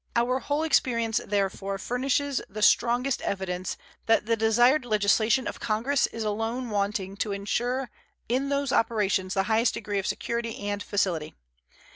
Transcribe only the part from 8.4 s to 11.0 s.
those operations the highest degree of security and